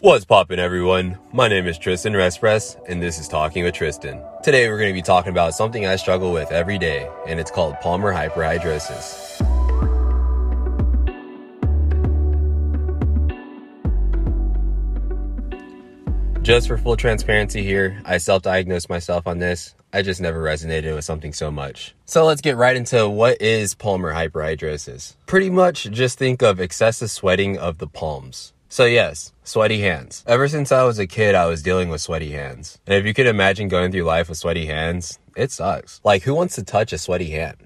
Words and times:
What's 0.00 0.24
poppin', 0.24 0.60
everyone? 0.60 1.18
My 1.32 1.48
name 1.48 1.66
is 1.66 1.76
Tristan 1.76 2.12
Respress, 2.12 2.80
and 2.88 3.02
this 3.02 3.18
is 3.18 3.26
Talking 3.26 3.64
with 3.64 3.74
Tristan. 3.74 4.22
Today, 4.44 4.68
we're 4.68 4.78
going 4.78 4.90
to 4.90 4.94
be 4.94 5.02
talking 5.02 5.32
about 5.32 5.54
something 5.54 5.86
I 5.86 5.96
struggle 5.96 6.32
with 6.32 6.52
every 6.52 6.78
day, 6.78 7.10
and 7.26 7.40
it's 7.40 7.50
called 7.50 7.74
palmar 7.80 8.14
hyperhidrosis. 8.14 9.42
Just 16.42 16.68
for 16.68 16.78
full 16.78 16.96
transparency 16.96 17.64
here, 17.64 18.00
I 18.04 18.18
self 18.18 18.42
diagnosed 18.42 18.88
myself 18.88 19.26
on 19.26 19.40
this. 19.40 19.74
I 19.92 20.02
just 20.02 20.20
never 20.20 20.40
resonated 20.40 20.94
with 20.94 21.06
something 21.06 21.32
so 21.32 21.50
much. 21.50 21.96
So 22.04 22.24
let's 22.24 22.40
get 22.40 22.56
right 22.56 22.76
into 22.76 23.08
what 23.08 23.42
is 23.42 23.74
palmar 23.74 24.14
hyperhidrosis. 24.14 25.16
Pretty 25.26 25.50
much 25.50 25.90
just 25.90 26.18
think 26.18 26.40
of 26.40 26.60
excessive 26.60 27.10
sweating 27.10 27.58
of 27.58 27.78
the 27.78 27.88
palms. 27.88 28.52
So 28.70 28.84
yes, 28.84 29.32
sweaty 29.44 29.80
hands. 29.80 30.22
Ever 30.26 30.46
since 30.46 30.70
I 30.72 30.82
was 30.82 30.98
a 30.98 31.06
kid, 31.06 31.34
I 31.34 31.46
was 31.46 31.62
dealing 31.62 31.88
with 31.88 32.02
sweaty 32.02 32.32
hands. 32.32 32.78
And 32.86 32.96
if 32.96 33.06
you 33.06 33.14
could 33.14 33.26
imagine 33.26 33.68
going 33.68 33.90
through 33.90 34.02
life 34.02 34.28
with 34.28 34.36
sweaty 34.36 34.66
hands, 34.66 35.18
it 35.34 35.50
sucks. 35.50 36.02
Like 36.04 36.22
who 36.22 36.34
wants 36.34 36.54
to 36.56 36.62
touch 36.62 36.92
a 36.92 36.98
sweaty 36.98 37.30
hand? 37.30 37.56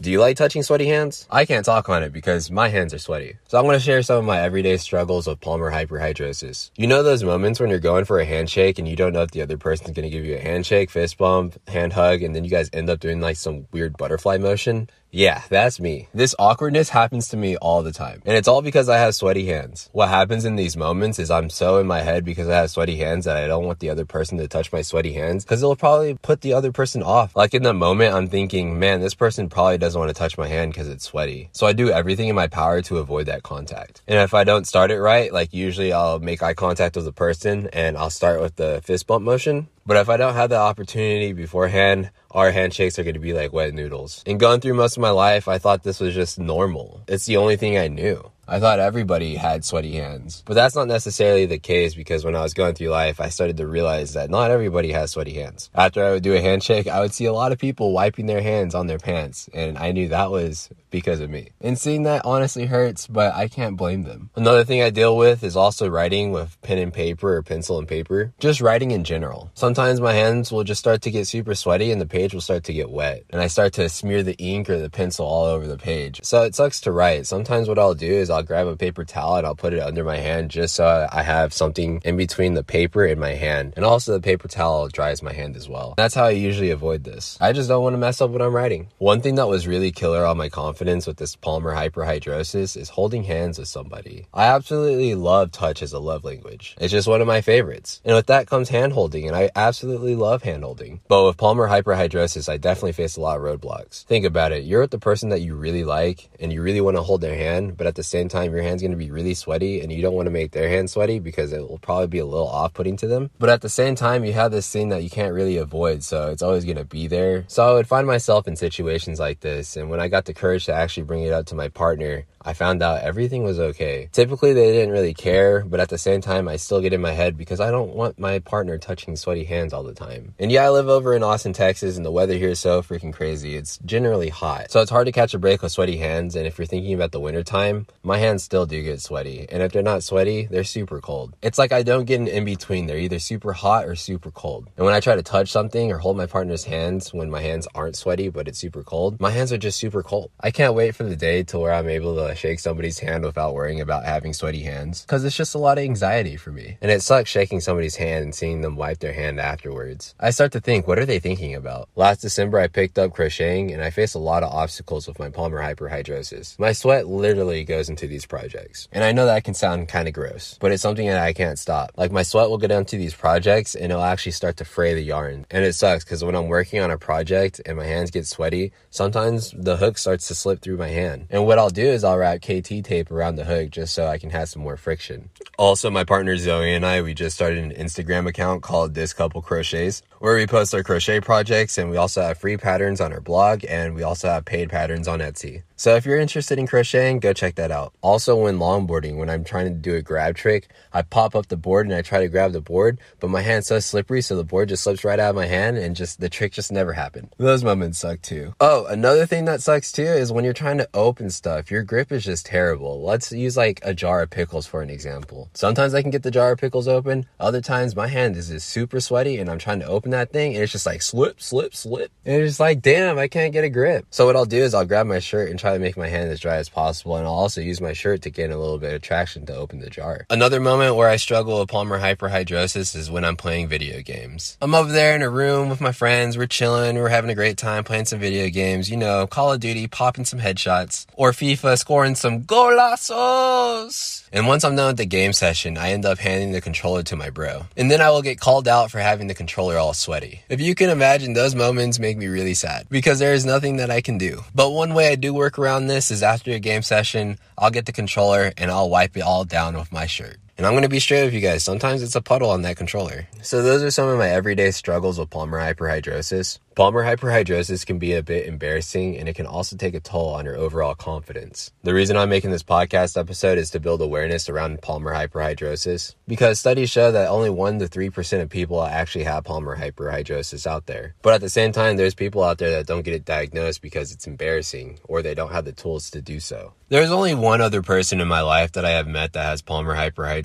Do 0.00 0.10
you 0.10 0.20
like 0.20 0.36
touching 0.36 0.62
sweaty 0.62 0.86
hands? 0.86 1.26
I 1.30 1.44
can't 1.44 1.64
talk 1.64 1.88
on 1.88 2.02
it 2.02 2.12
because 2.12 2.50
my 2.50 2.68
hands 2.68 2.92
are 2.92 2.98
sweaty. 2.98 3.36
So 3.46 3.58
I'm 3.58 3.64
going 3.64 3.78
to 3.78 3.84
share 3.84 4.02
some 4.02 4.18
of 4.18 4.24
my 4.24 4.40
everyday 4.40 4.76
struggles 4.76 5.28
with 5.28 5.40
palmar 5.40 5.70
hyperhidrosis. 5.70 6.70
You 6.76 6.88
know 6.88 7.04
those 7.04 7.22
moments 7.22 7.60
when 7.60 7.70
you're 7.70 7.78
going 7.78 8.04
for 8.04 8.18
a 8.18 8.24
handshake 8.24 8.78
and 8.78 8.88
you 8.88 8.96
don't 8.96 9.12
know 9.12 9.22
if 9.22 9.30
the 9.30 9.42
other 9.42 9.56
person's 9.56 9.92
going 9.92 10.08
to 10.08 10.10
give 10.10 10.24
you 10.24 10.34
a 10.36 10.40
handshake, 10.40 10.90
fist 10.90 11.16
bump, 11.16 11.60
hand 11.68 11.92
hug, 11.92 12.22
and 12.22 12.34
then 12.34 12.44
you 12.44 12.50
guys 12.50 12.70
end 12.72 12.90
up 12.90 12.98
doing 12.98 13.20
like 13.20 13.36
some 13.36 13.66
weird 13.70 13.96
butterfly 13.96 14.36
motion? 14.38 14.90
Yeah, 15.14 15.42
that's 15.48 15.78
me. 15.78 16.08
This 16.12 16.34
awkwardness 16.40 16.88
happens 16.88 17.28
to 17.28 17.36
me 17.36 17.56
all 17.56 17.84
the 17.84 17.92
time. 17.92 18.20
And 18.26 18.36
it's 18.36 18.48
all 18.48 18.62
because 18.62 18.88
I 18.88 18.98
have 18.98 19.14
sweaty 19.14 19.46
hands. 19.46 19.88
What 19.92 20.08
happens 20.08 20.44
in 20.44 20.56
these 20.56 20.76
moments 20.76 21.20
is 21.20 21.30
I'm 21.30 21.50
so 21.50 21.78
in 21.78 21.86
my 21.86 22.00
head 22.00 22.24
because 22.24 22.48
I 22.48 22.56
have 22.56 22.70
sweaty 22.72 22.96
hands 22.96 23.26
that 23.26 23.36
I 23.36 23.46
don't 23.46 23.64
want 23.64 23.78
the 23.78 23.90
other 23.90 24.04
person 24.04 24.38
to 24.38 24.48
touch 24.48 24.72
my 24.72 24.82
sweaty 24.82 25.12
hands 25.12 25.44
because 25.44 25.62
it'll 25.62 25.76
probably 25.76 26.14
put 26.14 26.40
the 26.40 26.52
other 26.52 26.72
person 26.72 27.00
off. 27.04 27.36
Like 27.36 27.54
in 27.54 27.62
the 27.62 27.72
moment, 27.72 28.12
I'm 28.12 28.26
thinking, 28.26 28.80
man, 28.80 29.00
this 29.00 29.14
person 29.14 29.48
probably 29.48 29.78
doesn't 29.78 29.98
want 29.98 30.08
to 30.08 30.18
touch 30.18 30.36
my 30.36 30.48
hand 30.48 30.72
because 30.72 30.88
it's 30.88 31.04
sweaty. 31.04 31.48
So 31.52 31.68
I 31.68 31.74
do 31.74 31.90
everything 31.90 32.26
in 32.26 32.34
my 32.34 32.48
power 32.48 32.82
to 32.82 32.98
avoid 32.98 33.26
that 33.26 33.44
contact. 33.44 34.02
And 34.08 34.18
if 34.18 34.34
I 34.34 34.42
don't 34.42 34.66
start 34.66 34.90
it 34.90 35.00
right, 35.00 35.32
like 35.32 35.54
usually 35.54 35.92
I'll 35.92 36.18
make 36.18 36.42
eye 36.42 36.54
contact 36.54 36.96
with 36.96 37.04
the 37.04 37.12
person 37.12 37.68
and 37.72 37.96
I'll 37.96 38.10
start 38.10 38.40
with 38.40 38.56
the 38.56 38.80
fist 38.82 39.06
bump 39.06 39.24
motion. 39.24 39.68
But 39.86 39.98
if 39.98 40.08
I 40.08 40.16
don't 40.16 40.34
have 40.34 40.50
the 40.50 40.56
opportunity 40.56 41.32
beforehand, 41.32 42.10
our 42.30 42.50
handshakes 42.50 42.98
are 42.98 43.04
going 43.04 43.14
to 43.14 43.20
be 43.20 43.34
like 43.34 43.52
wet 43.52 43.74
noodles. 43.74 44.22
And 44.26 44.40
going 44.40 44.60
through 44.60 44.74
most 44.74 44.96
of 44.96 45.02
my 45.02 45.10
life, 45.10 45.46
I 45.46 45.58
thought 45.58 45.82
this 45.82 46.00
was 46.00 46.14
just 46.14 46.38
normal. 46.38 47.02
It's 47.06 47.26
the 47.26 47.36
only 47.36 47.56
thing 47.56 47.76
I 47.76 47.88
knew. 47.88 48.30
I 48.46 48.60
thought 48.60 48.78
everybody 48.78 49.34
had 49.36 49.64
sweaty 49.64 49.92
hands. 49.92 50.42
But 50.46 50.54
that's 50.54 50.74
not 50.74 50.88
necessarily 50.88 51.46
the 51.46 51.58
case 51.58 51.94
because 51.94 52.24
when 52.24 52.36
I 52.36 52.42
was 52.42 52.54
going 52.54 52.74
through 52.74 52.88
life, 52.88 53.20
I 53.20 53.28
started 53.28 53.56
to 53.58 53.66
realize 53.66 54.14
that 54.14 54.30
not 54.30 54.50
everybody 54.50 54.92
has 54.92 55.12
sweaty 55.12 55.34
hands. 55.34 55.70
After 55.74 56.04
I 56.04 56.10
would 56.10 56.22
do 56.22 56.34
a 56.34 56.40
handshake, 56.40 56.86
I 56.86 57.00
would 57.00 57.14
see 57.14 57.24
a 57.24 57.32
lot 57.32 57.52
of 57.52 57.58
people 57.58 57.92
wiping 57.92 58.26
their 58.26 58.42
hands 58.42 58.74
on 58.74 58.86
their 58.86 58.98
pants, 58.98 59.48
and 59.52 59.78
I 59.78 59.92
knew 59.92 60.08
that 60.08 60.30
was 60.30 60.70
because 60.90 61.20
of 61.20 61.28
me. 61.28 61.50
And 61.60 61.78
seeing 61.78 62.04
that 62.04 62.24
honestly 62.24 62.66
hurts, 62.66 63.06
but 63.06 63.34
I 63.34 63.48
can't 63.48 63.76
blame 63.76 64.04
them. 64.04 64.30
Another 64.36 64.62
thing 64.62 64.80
I 64.80 64.90
deal 64.90 65.16
with 65.16 65.42
is 65.42 65.56
also 65.56 65.88
writing 65.88 66.30
with 66.30 66.60
pen 66.62 66.78
and 66.78 66.92
paper 66.92 67.34
or 67.36 67.42
pencil 67.42 67.78
and 67.78 67.88
paper. 67.88 68.32
Just 68.38 68.60
writing 68.60 68.92
in 68.92 69.02
general. 69.02 69.50
Sometimes 69.54 70.00
my 70.00 70.12
hands 70.12 70.52
will 70.52 70.62
just 70.62 70.78
start 70.78 71.02
to 71.02 71.10
get 71.10 71.26
super 71.26 71.54
sweaty 71.56 71.90
and 71.90 72.00
the 72.00 72.06
page 72.06 72.32
will 72.32 72.40
start 72.40 72.62
to 72.64 72.72
get 72.72 72.90
wet. 72.90 73.24
And 73.30 73.40
I 73.40 73.48
start 73.48 73.72
to 73.74 73.88
smear 73.88 74.22
the 74.22 74.36
ink 74.36 74.70
or 74.70 74.78
the 74.78 74.88
pencil 74.90 75.26
all 75.26 75.46
over 75.46 75.66
the 75.66 75.78
page. 75.78 76.20
So 76.22 76.42
it 76.42 76.54
sucks 76.54 76.80
to 76.82 76.92
write. 76.92 77.26
Sometimes 77.26 77.68
what 77.68 77.78
I'll 77.78 77.94
do 77.94 78.12
is 78.12 78.30
I'll 78.34 78.42
grab 78.42 78.66
a 78.66 78.76
paper 78.76 79.04
towel 79.04 79.36
and 79.36 79.46
I'll 79.46 79.54
put 79.54 79.72
it 79.72 79.80
under 79.80 80.04
my 80.04 80.18
hand 80.18 80.50
just 80.50 80.74
so 80.74 81.08
I 81.10 81.22
have 81.22 81.52
something 81.52 82.00
in 82.04 82.16
between 82.16 82.54
the 82.54 82.64
paper 82.64 83.04
and 83.04 83.20
my 83.20 83.34
hand. 83.34 83.74
And 83.76 83.84
also 83.84 84.12
the 84.12 84.20
paper 84.20 84.48
towel 84.48 84.88
dries 84.88 85.22
my 85.22 85.32
hand 85.32 85.56
as 85.56 85.68
well. 85.68 85.94
That's 85.96 86.14
how 86.14 86.24
I 86.24 86.30
usually 86.30 86.70
avoid 86.70 87.04
this. 87.04 87.38
I 87.40 87.52
just 87.52 87.68
don't 87.68 87.82
want 87.82 87.94
to 87.94 87.98
mess 87.98 88.20
up 88.20 88.30
what 88.30 88.42
I'm 88.42 88.54
writing. 88.54 88.88
One 88.98 89.20
thing 89.20 89.36
that 89.36 89.48
was 89.48 89.66
really 89.66 89.92
killer 89.92 90.24
on 90.24 90.36
my 90.36 90.48
confidence 90.48 91.06
with 91.06 91.16
this 91.16 91.36
palmar 91.36 91.74
hyperhidrosis 91.74 92.76
is 92.76 92.88
holding 92.88 93.24
hands 93.24 93.58
with 93.58 93.68
somebody. 93.68 94.26
I 94.34 94.46
absolutely 94.46 95.14
love 95.14 95.52
touch 95.52 95.82
as 95.82 95.92
a 95.92 95.98
love 95.98 96.24
language. 96.24 96.76
It's 96.80 96.92
just 96.92 97.08
one 97.08 97.20
of 97.20 97.26
my 97.26 97.40
favorites. 97.40 98.00
And 98.04 98.14
with 98.14 98.26
that 98.26 98.46
comes 98.46 98.68
hand 98.68 98.92
holding 98.92 99.26
and 99.26 99.36
I 99.36 99.50
absolutely 99.56 100.14
love 100.14 100.42
hand 100.42 100.64
holding. 100.64 101.00
But 101.08 101.24
with 101.26 101.36
palmar 101.36 101.68
hyperhidrosis, 101.68 102.48
I 102.48 102.56
definitely 102.56 102.92
face 102.92 103.16
a 103.16 103.20
lot 103.20 103.36
of 103.36 103.42
roadblocks. 103.42 104.04
Think 104.04 104.24
about 104.24 104.52
it. 104.52 104.64
You're 104.64 104.82
with 104.82 104.90
the 104.90 104.98
person 104.98 105.30
that 105.30 105.40
you 105.40 105.54
really 105.54 105.84
like 105.84 106.30
and 106.40 106.52
you 106.52 106.62
really 106.62 106.80
want 106.80 106.96
to 106.96 107.02
hold 107.02 107.20
their 107.20 107.36
hand, 107.36 107.76
but 107.76 107.86
at 107.86 107.94
the 107.94 108.02
same 108.02 108.23
time, 108.28 108.52
your 108.52 108.62
hand's 108.62 108.82
going 108.82 108.92
to 108.92 108.96
be 108.96 109.10
really 109.10 109.34
sweaty 109.34 109.80
and 109.80 109.92
you 109.92 110.02
don't 110.02 110.14
want 110.14 110.26
to 110.26 110.30
make 110.30 110.52
their 110.52 110.68
hand 110.68 110.90
sweaty 110.90 111.18
because 111.18 111.52
it 111.52 111.68
will 111.68 111.78
probably 111.78 112.06
be 112.06 112.18
a 112.18 112.26
little 112.26 112.48
off 112.48 112.74
putting 112.74 112.96
to 112.98 113.06
them. 113.06 113.30
But 113.38 113.50
at 113.50 113.60
the 113.60 113.68
same 113.68 113.94
time, 113.94 114.24
you 114.24 114.32
have 114.32 114.52
this 114.52 114.70
thing 114.70 114.88
that 114.90 115.02
you 115.02 115.10
can't 115.10 115.34
really 115.34 115.56
avoid. 115.56 116.02
So 116.02 116.30
it's 116.30 116.42
always 116.42 116.64
going 116.64 116.76
to 116.76 116.84
be 116.84 117.06
there. 117.06 117.44
So 117.48 117.68
I 117.68 117.72
would 117.72 117.86
find 117.86 118.06
myself 118.06 118.46
in 118.48 118.56
situations 118.56 119.18
like 119.20 119.40
this. 119.40 119.76
And 119.76 119.90
when 119.90 120.00
I 120.00 120.08
got 120.08 120.24
the 120.24 120.34
courage 120.34 120.66
to 120.66 120.74
actually 120.74 121.04
bring 121.04 121.22
it 121.22 121.32
up 121.32 121.46
to 121.46 121.54
my 121.54 121.68
partner, 121.68 122.24
I 122.44 122.52
found 122.52 122.82
out 122.82 123.00
everything 123.02 123.42
was 123.42 123.58
okay. 123.58 124.08
Typically, 124.12 124.52
they 124.52 124.72
didn't 124.72 124.92
really 124.92 125.14
care, 125.14 125.64
but 125.64 125.80
at 125.80 125.88
the 125.88 125.98
same 125.98 126.20
time, 126.20 126.46
I 126.46 126.56
still 126.56 126.80
get 126.80 126.92
in 126.92 127.00
my 127.00 127.12
head 127.12 127.36
because 127.36 127.60
I 127.60 127.70
don't 127.70 127.94
want 127.94 128.18
my 128.18 128.38
partner 128.38 128.76
touching 128.76 129.16
sweaty 129.16 129.44
hands 129.44 129.72
all 129.72 129.82
the 129.82 129.94
time. 129.94 130.34
And 130.38 130.52
yeah, 130.52 130.64
I 130.64 130.70
live 130.70 130.88
over 130.88 131.14
in 131.14 131.22
Austin, 131.22 131.54
Texas, 131.54 131.96
and 131.96 132.04
the 132.04 132.10
weather 132.10 132.34
here 132.34 132.50
is 132.50 132.60
so 132.60 132.82
freaking 132.82 133.14
crazy. 133.14 133.56
It's 133.56 133.78
generally 133.78 134.28
hot. 134.28 134.70
So 134.70 134.82
it's 134.82 134.90
hard 134.90 135.06
to 135.06 135.12
catch 135.12 135.32
a 135.32 135.38
break 135.38 135.62
with 135.62 135.72
sweaty 135.72 135.96
hands. 135.96 136.36
And 136.36 136.46
if 136.46 136.58
you're 136.58 136.66
thinking 136.66 136.94
about 136.94 137.12
the 137.12 137.20
wintertime, 137.20 137.86
my 138.02 138.18
hands 138.18 138.42
still 138.44 138.66
do 138.66 138.82
get 138.82 139.00
sweaty. 139.00 139.46
And 139.50 139.62
if 139.62 139.72
they're 139.72 139.82
not 139.82 140.02
sweaty, 140.02 140.46
they're 140.46 140.64
super 140.64 141.00
cold. 141.00 141.34
It's 141.40 141.58
like 141.58 141.72
I 141.72 141.82
don't 141.82 142.04
get 142.04 142.20
an 142.20 142.28
in 142.28 142.44
between. 142.44 142.86
They're 142.86 142.98
either 142.98 143.18
super 143.18 143.54
hot 143.54 143.86
or 143.86 143.96
super 143.96 144.30
cold. 144.30 144.68
And 144.76 144.84
when 144.84 144.94
I 144.94 145.00
try 145.00 145.16
to 145.16 145.22
touch 145.22 145.50
something 145.50 145.90
or 145.90 145.98
hold 145.98 146.16
my 146.16 146.26
partner's 146.26 146.64
hands 146.64 147.14
when 147.14 147.30
my 147.30 147.40
hands 147.40 147.66
aren't 147.74 147.96
sweaty, 147.96 148.28
but 148.28 148.48
it's 148.48 148.58
super 148.58 148.82
cold, 148.82 149.18
my 149.20 149.30
hands 149.30 149.52
are 149.52 149.58
just 149.58 149.78
super 149.78 150.02
cold. 150.02 150.30
I 150.40 150.50
can't 150.50 150.74
wait 150.74 150.94
for 150.94 151.04
the 151.04 151.16
day 151.16 151.42
to 151.44 151.58
where 151.58 151.72
I'm 151.72 151.88
able 151.88 152.16
to 152.16 152.33
shake 152.34 152.60
somebody's 152.60 152.98
hand 152.98 153.24
without 153.24 153.54
worrying 153.54 153.80
about 153.80 154.04
having 154.04 154.32
sweaty 154.32 154.62
hands 154.62 155.02
because 155.02 155.24
it's 155.24 155.36
just 155.36 155.54
a 155.54 155.58
lot 155.58 155.78
of 155.78 155.84
anxiety 155.84 156.36
for 156.36 156.50
me. 156.50 156.78
And 156.80 156.90
it 156.90 157.02
sucks 157.02 157.30
shaking 157.30 157.60
somebody's 157.60 157.96
hand 157.96 158.24
and 158.24 158.34
seeing 158.34 158.60
them 158.60 158.76
wipe 158.76 158.98
their 158.98 159.12
hand 159.12 159.40
afterwards. 159.40 160.14
I 160.20 160.30
start 160.30 160.52
to 160.52 160.60
think, 160.60 160.86
what 160.86 160.98
are 160.98 161.06
they 161.06 161.18
thinking 161.18 161.54
about? 161.54 161.88
Last 161.96 162.20
December, 162.20 162.58
I 162.58 162.68
picked 162.68 162.98
up 162.98 163.12
crocheting 163.12 163.72
and 163.72 163.82
I 163.82 163.90
faced 163.90 164.14
a 164.14 164.18
lot 164.18 164.42
of 164.42 164.52
obstacles 164.52 165.06
with 165.06 165.18
my 165.18 165.30
palmar 165.30 165.60
hyperhidrosis. 165.60 166.58
My 166.58 166.72
sweat 166.72 167.06
literally 167.06 167.64
goes 167.64 167.88
into 167.88 168.06
these 168.06 168.26
projects. 168.26 168.88
And 168.92 169.04
I 169.04 169.12
know 169.12 169.26
that 169.26 169.44
can 169.44 169.54
sound 169.54 169.88
kind 169.88 170.08
of 170.08 170.14
gross, 170.14 170.56
but 170.60 170.72
it's 170.72 170.82
something 170.82 171.06
that 171.06 171.22
I 171.22 171.32
can't 171.32 171.58
stop. 171.58 171.92
Like 171.96 172.12
my 172.12 172.22
sweat 172.22 172.50
will 172.50 172.58
go 172.58 172.66
down 172.66 172.84
to 172.86 172.96
these 172.96 173.14
projects 173.14 173.74
and 173.74 173.92
it'll 173.92 174.02
actually 174.02 174.32
start 174.32 174.56
to 174.58 174.64
fray 174.64 174.94
the 174.94 175.02
yarn. 175.02 175.46
And 175.50 175.64
it 175.64 175.74
sucks 175.74 176.04
because 176.04 176.24
when 176.24 176.34
I'm 176.34 176.48
working 176.48 176.80
on 176.80 176.90
a 176.90 176.98
project 176.98 177.60
and 177.66 177.76
my 177.76 177.84
hands 177.86 178.10
get 178.10 178.26
sweaty, 178.26 178.72
sometimes 178.90 179.52
the 179.56 179.76
hook 179.76 179.98
starts 179.98 180.28
to 180.28 180.34
slip 180.34 180.60
through 180.60 180.76
my 180.76 180.88
hand. 180.88 181.26
And 181.30 181.46
what 181.46 181.58
I'll 181.58 181.70
do 181.70 181.86
is 181.86 182.04
I'll 182.04 182.18
wrap 182.24 182.40
KT 182.40 182.82
tape 182.82 183.10
around 183.10 183.36
the 183.36 183.44
hook 183.44 183.70
just 183.70 183.92
so 183.92 184.06
I 184.06 184.16
can 184.16 184.30
have 184.30 184.48
some 184.48 184.62
more 184.62 184.78
friction. 184.78 185.28
Also, 185.58 185.90
my 185.90 186.04
partner 186.04 186.36
Zoe 186.38 186.72
and 186.72 186.84
I, 186.86 187.02
we 187.02 187.12
just 187.12 187.36
started 187.36 187.58
an 187.58 187.70
Instagram 187.72 188.26
account 188.26 188.62
called 188.62 188.94
This 188.94 189.12
Couple 189.12 189.42
Crochets 189.42 190.02
where 190.20 190.34
we 190.34 190.46
post 190.46 190.72
our 190.74 190.82
crochet 190.82 191.20
projects 191.20 191.76
and 191.76 191.90
we 191.90 191.98
also 191.98 192.22
have 192.22 192.38
free 192.38 192.56
patterns 192.56 192.98
on 192.98 193.12
our 193.12 193.20
blog 193.20 193.62
and 193.68 193.94
we 193.94 194.02
also 194.02 194.28
have 194.28 194.46
paid 194.46 194.70
patterns 194.70 195.06
on 195.06 195.18
Etsy. 195.18 195.64
So 195.84 195.96
if 195.96 196.06
you're 196.06 196.16
interested 196.16 196.58
in 196.58 196.66
crocheting, 196.66 197.18
go 197.18 197.34
check 197.34 197.56
that 197.56 197.70
out. 197.70 197.92
Also, 198.00 198.34
when 198.34 198.56
longboarding, 198.56 199.18
when 199.18 199.28
I'm 199.28 199.44
trying 199.44 199.66
to 199.66 199.70
do 199.70 199.96
a 199.96 200.00
grab 200.00 200.34
trick, 200.34 200.70
I 200.94 201.02
pop 201.02 201.36
up 201.36 201.48
the 201.48 201.58
board 201.58 201.84
and 201.84 201.94
I 201.94 202.00
try 202.00 202.20
to 202.20 202.28
grab 202.30 202.52
the 202.52 202.62
board, 202.62 202.98
but 203.20 203.28
my 203.28 203.42
hand's 203.42 203.66
so 203.66 203.78
slippery, 203.80 204.22
so 204.22 204.34
the 204.34 204.44
board 204.44 204.70
just 204.70 204.82
slips 204.82 205.04
right 205.04 205.20
out 205.20 205.28
of 205.28 205.36
my 205.36 205.44
hand 205.44 205.76
and 205.76 205.94
just 205.94 206.20
the 206.20 206.30
trick 206.30 206.52
just 206.52 206.72
never 206.72 206.94
happened. 206.94 207.34
Those 207.36 207.62
moments 207.62 207.98
suck 207.98 208.22
too. 208.22 208.54
Oh, 208.60 208.86
another 208.86 209.26
thing 209.26 209.44
that 209.44 209.60
sucks 209.60 209.92
too 209.92 210.04
is 210.04 210.32
when 210.32 210.42
you're 210.42 210.54
trying 210.54 210.78
to 210.78 210.88
open 210.94 211.28
stuff, 211.28 211.70
your 211.70 211.82
grip 211.82 212.10
is 212.12 212.24
just 212.24 212.46
terrible. 212.46 213.02
Let's 213.02 213.30
use 213.30 213.54
like 213.54 213.80
a 213.82 213.92
jar 213.92 214.22
of 214.22 214.30
pickles 214.30 214.66
for 214.66 214.80
an 214.80 214.88
example. 214.88 215.50
Sometimes 215.52 215.92
I 215.92 216.00
can 216.00 216.10
get 216.10 216.22
the 216.22 216.30
jar 216.30 216.52
of 216.52 216.58
pickles 216.60 216.88
open, 216.88 217.26
other 217.38 217.60
times 217.60 217.94
my 217.94 218.08
hand 218.08 218.38
is 218.38 218.48
just 218.48 218.70
super 218.70 219.00
sweaty 219.00 219.36
and 219.36 219.50
I'm 219.50 219.58
trying 219.58 219.80
to 219.80 219.86
open 219.86 220.12
that 220.12 220.32
thing 220.32 220.54
and 220.54 220.62
it's 220.62 220.72
just 220.72 220.86
like 220.86 221.02
slip, 221.02 221.42
slip, 221.42 221.74
slip. 221.74 222.10
And 222.24 222.36
it's 222.36 222.52
just 222.52 222.60
like, 222.60 222.80
damn, 222.80 223.18
I 223.18 223.28
can't 223.28 223.52
get 223.52 223.64
a 223.64 223.68
grip. 223.68 224.06
So 224.08 224.24
what 224.24 224.34
I'll 224.34 224.46
do 224.46 224.62
is 224.62 224.72
I'll 224.72 224.86
grab 224.86 225.06
my 225.06 225.18
shirt 225.18 225.50
and 225.50 225.58
try 225.58 225.73
to 225.74 225.80
make 225.80 225.96
my 225.96 226.08
hand 226.08 226.30
as 226.30 226.40
dry 226.40 226.56
as 226.56 226.68
possible. 226.68 227.16
And 227.16 227.26
I'll 227.26 227.34
also 227.34 227.60
use 227.60 227.80
my 227.80 227.92
shirt 227.92 228.22
to 228.22 228.30
gain 228.30 228.50
a 228.50 228.58
little 228.58 228.78
bit 228.78 228.94
of 228.94 229.02
traction 229.02 229.46
to 229.46 229.54
open 229.54 229.80
the 229.80 229.90
jar. 229.90 230.26
Another 230.30 230.60
moment 230.60 230.96
where 230.96 231.08
I 231.08 231.16
struggle 231.16 231.60
with 231.60 231.68
palmar 231.68 232.00
hyperhidrosis 232.00 232.96
is 232.96 233.10
when 233.10 233.24
I'm 233.24 233.36
playing 233.36 233.68
video 233.68 234.00
games. 234.02 234.56
I'm 234.60 234.74
over 234.74 234.90
there 234.90 235.14
in 235.14 235.22
a 235.22 235.30
room 235.30 235.68
with 235.68 235.80
my 235.80 235.92
friends. 235.92 236.38
We're 236.38 236.46
chilling. 236.46 236.96
We're 236.96 237.08
having 237.08 237.30
a 237.30 237.34
great 237.34 237.58
time 237.58 237.84
playing 237.84 238.06
some 238.06 238.18
video 238.18 238.48
games. 238.48 238.90
You 238.90 238.96
know, 238.96 239.26
Call 239.26 239.52
of 239.52 239.60
Duty, 239.60 239.86
popping 239.86 240.24
some 240.24 240.40
headshots 240.40 241.06
or 241.14 241.32
FIFA 241.32 241.78
scoring 241.78 242.14
some 242.14 242.42
golazos. 242.44 244.28
And 244.32 244.48
once 244.48 244.64
I'm 244.64 244.74
done 244.74 244.88
with 244.88 244.96
the 244.96 245.06
game 245.06 245.32
session, 245.32 245.78
I 245.78 245.90
end 245.90 246.04
up 246.04 246.18
handing 246.18 246.52
the 246.52 246.60
controller 246.60 247.02
to 247.04 247.16
my 247.16 247.30
bro. 247.30 247.66
And 247.76 247.90
then 247.90 248.00
I 248.00 248.10
will 248.10 248.22
get 248.22 248.40
called 248.40 248.66
out 248.66 248.90
for 248.90 248.98
having 248.98 249.28
the 249.28 249.34
controller 249.34 249.78
all 249.78 249.94
sweaty. 249.94 250.42
If 250.48 250.60
you 250.60 250.74
can 250.74 250.90
imagine, 250.90 251.34
those 251.34 251.54
moments 251.54 251.98
make 251.98 252.16
me 252.16 252.26
really 252.26 252.54
sad 252.54 252.86
because 252.90 253.18
there 253.18 253.34
is 253.34 253.44
nothing 253.44 253.76
that 253.76 253.90
I 253.90 254.00
can 254.00 254.18
do. 254.18 254.42
But 254.54 254.70
one 254.70 254.94
way 254.94 255.08
I 255.08 255.14
do 255.14 255.32
work 255.32 255.53
around 255.58 255.86
this 255.86 256.10
is 256.10 256.22
after 256.22 256.50
a 256.52 256.58
game 256.58 256.82
session, 256.82 257.38
I'll 257.56 257.70
get 257.70 257.86
the 257.86 257.92
controller 257.92 258.52
and 258.56 258.70
I'll 258.70 258.90
wipe 258.90 259.16
it 259.16 259.22
all 259.22 259.44
down 259.44 259.76
with 259.76 259.92
my 259.92 260.06
shirt. 260.06 260.38
And 260.56 260.66
I'm 260.66 260.72
going 260.72 260.82
to 260.82 260.88
be 260.88 261.00
straight 261.00 261.24
with 261.24 261.34
you 261.34 261.40
guys. 261.40 261.64
Sometimes 261.64 262.02
it's 262.02 262.14
a 262.14 262.22
puddle 262.22 262.50
on 262.50 262.62
that 262.62 262.76
controller. 262.76 263.26
So 263.42 263.62
those 263.62 263.82
are 263.82 263.90
some 263.90 264.08
of 264.08 264.18
my 264.18 264.28
everyday 264.28 264.70
struggles 264.70 265.18
with 265.18 265.30
palmar 265.30 265.58
hyperhidrosis. 265.58 266.60
Palmar 266.76 267.04
hyperhidrosis 267.04 267.86
can 267.86 267.98
be 267.98 268.14
a 268.14 268.22
bit 268.22 268.46
embarrassing 268.46 269.16
and 269.16 269.28
it 269.28 269.34
can 269.34 269.46
also 269.46 269.76
take 269.76 269.94
a 269.94 270.00
toll 270.00 270.34
on 270.34 270.44
your 270.44 270.56
overall 270.56 270.94
confidence. 270.94 271.70
The 271.84 271.94
reason 271.94 272.16
I'm 272.16 272.28
making 272.28 272.50
this 272.50 272.64
podcast 272.64 273.16
episode 273.18 273.58
is 273.58 273.70
to 273.70 273.80
build 273.80 274.02
awareness 274.02 274.48
around 274.48 274.82
palmar 274.82 275.14
hyperhidrosis 275.14 276.14
because 276.26 276.58
studies 276.58 276.90
show 276.90 277.12
that 277.12 277.28
only 277.28 277.50
1 277.50 277.78
to 277.78 277.86
3% 277.86 278.42
of 278.42 278.50
people 278.50 278.82
actually 278.82 279.24
have 279.24 279.44
palmar 279.44 279.76
hyperhidrosis 279.76 280.66
out 280.66 280.86
there. 280.86 281.14
But 281.22 281.34
at 281.34 281.40
the 281.40 281.48
same 281.48 281.70
time, 281.70 281.96
there's 281.96 282.14
people 282.14 282.42
out 282.42 282.58
there 282.58 282.70
that 282.72 282.86
don't 282.86 283.04
get 283.04 283.14
it 283.14 283.24
diagnosed 283.24 283.80
because 283.80 284.10
it's 284.10 284.26
embarrassing 284.26 284.98
or 285.04 285.22
they 285.22 285.34
don't 285.34 285.52
have 285.52 285.64
the 285.64 285.72
tools 285.72 286.10
to 286.10 286.22
do 286.22 286.40
so. 286.40 286.74
There's 286.88 287.10
only 287.10 287.34
one 287.34 287.60
other 287.60 287.82
person 287.82 288.20
in 288.20 288.28
my 288.28 288.40
life 288.40 288.72
that 288.72 288.84
I 288.84 288.90
have 288.90 289.06
met 289.06 289.32
that 289.34 289.44
has 289.44 289.62
palmar 289.62 289.94
hyperhidrosis. 289.94 290.43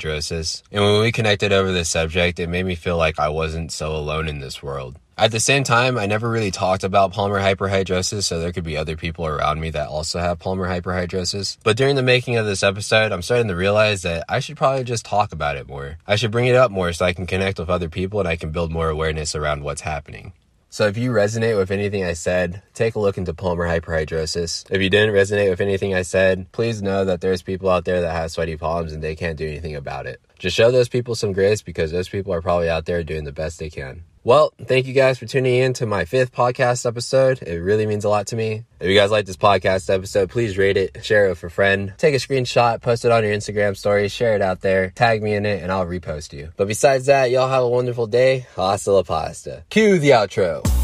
And 0.71 0.83
when 0.83 1.01
we 1.01 1.11
connected 1.11 1.51
over 1.51 1.71
this 1.71 1.89
subject, 1.89 2.39
it 2.39 2.47
made 2.47 2.65
me 2.65 2.75
feel 2.75 2.97
like 2.97 3.19
I 3.19 3.29
wasn't 3.29 3.71
so 3.71 3.95
alone 3.95 4.27
in 4.27 4.39
this 4.39 4.63
world. 4.63 4.97
At 5.19 5.31
the 5.31 5.41
same 5.41 5.65
time, 5.65 5.97
I 5.97 6.05
never 6.05 6.29
really 6.29 6.49
talked 6.49 6.85
about 6.85 7.11
palmar 7.11 7.41
hyperhidrosis, 7.41 8.23
so 8.23 8.39
there 8.39 8.53
could 8.53 8.63
be 8.63 8.77
other 8.77 8.95
people 8.95 9.27
around 9.27 9.59
me 9.59 9.69
that 9.71 9.89
also 9.89 10.19
have 10.19 10.39
palmar 10.39 10.65
hyperhidrosis. 10.65 11.57
But 11.61 11.75
during 11.75 11.97
the 11.97 12.01
making 12.01 12.37
of 12.37 12.45
this 12.45 12.63
episode, 12.63 13.11
I'm 13.11 13.21
starting 13.21 13.49
to 13.49 13.55
realize 13.55 14.03
that 14.03 14.23
I 14.29 14.39
should 14.39 14.55
probably 14.55 14.85
just 14.85 15.05
talk 15.05 15.33
about 15.33 15.57
it 15.57 15.67
more. 15.67 15.97
I 16.07 16.15
should 16.15 16.31
bring 16.31 16.45
it 16.45 16.55
up 16.55 16.71
more 16.71 16.93
so 16.93 17.03
I 17.03 17.11
can 17.11 17.27
connect 17.27 17.59
with 17.59 17.69
other 17.69 17.89
people 17.89 18.21
and 18.21 18.29
I 18.29 18.37
can 18.37 18.51
build 18.51 18.71
more 18.71 18.87
awareness 18.87 19.35
around 19.35 19.63
what's 19.63 19.81
happening. 19.81 20.31
So 20.71 20.85
if 20.85 20.97
you 20.97 21.11
resonate 21.11 21.57
with 21.57 21.71
anything 21.71 22.03
I 22.03 22.13
said, 22.13 22.61
take 22.75 22.93
a 22.93 22.99
look 22.99 23.17
into 23.17 23.33
palmar 23.33 23.65
hyperhidrosis. 23.65 24.69
If 24.69 24.81
you 24.81 24.89
didn't 24.89 25.15
resonate 25.15 25.49
with 25.49 25.61
anything 25.61 25.95
I 25.95 26.03
said, 26.03 26.51
please 26.51 26.81
know 26.83 27.05
that 27.05 27.21
there's 27.21 27.41
people 27.41 27.69
out 27.69 27.85
there 27.85 28.01
that 28.01 28.11
have 28.11 28.31
sweaty 28.31 28.55
palms 28.55 28.93
and 28.93 29.01
they 29.01 29.15
can't 29.15 29.35
do 29.35 29.47
anything 29.47 29.75
about 29.75 30.05
it. 30.05 30.21
Just 30.37 30.55
show 30.55 30.69
those 30.69 30.87
people 30.87 31.15
some 31.15 31.33
grace 31.33 31.63
because 31.63 31.91
those 31.91 32.07
people 32.07 32.33
are 32.33 32.41
probably 32.41 32.69
out 32.69 32.85
there 32.85 33.03
doing 33.03 33.23
the 33.23 33.31
best 33.31 33.57
they 33.57 33.71
can. 33.71 34.03
Well, 34.23 34.53
thank 34.65 34.85
you 34.85 34.93
guys 34.93 35.17
for 35.17 35.25
tuning 35.25 35.55
in 35.55 35.73
to 35.73 35.85
my 35.85 36.05
fifth 36.05 36.33
podcast 36.33 36.85
episode. 36.85 37.41
It 37.41 37.59
really 37.59 37.85
means 37.85 38.03
a 38.03 38.09
lot 38.09 38.27
to 38.27 38.35
me. 38.35 38.65
If 38.79 38.87
you 38.87 38.95
guys 38.95 39.11
like 39.11 39.25
this 39.25 39.37
podcast 39.37 39.93
episode, 39.93 40.29
please 40.29 40.57
rate 40.57 40.77
it, 40.77 41.03
share 41.05 41.27
it 41.27 41.29
with 41.29 41.43
a 41.43 41.49
friend, 41.49 41.93
take 41.97 42.13
a 42.13 42.17
screenshot, 42.17 42.81
post 42.81 43.05
it 43.05 43.11
on 43.11 43.23
your 43.23 43.33
Instagram 43.33 43.77
story, 43.77 44.09
share 44.09 44.35
it 44.35 44.41
out 44.41 44.61
there, 44.61 44.91
tag 44.91 45.23
me 45.23 45.33
in 45.35 45.45
it, 45.45 45.63
and 45.63 45.71
I'll 45.71 45.85
repost 45.85 46.33
you. 46.33 46.51
But 46.57 46.67
besides 46.67 47.05
that, 47.05 47.31
y'all 47.31 47.49
have 47.49 47.63
a 47.63 47.69
wonderful 47.69 48.07
day. 48.07 48.45
Hasta 48.55 48.91
la 48.91 49.03
pasta. 49.03 49.63
Cue 49.69 49.99
the 49.99 50.11
outro. 50.11 50.78